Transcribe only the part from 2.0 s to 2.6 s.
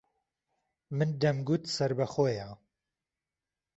خۆيه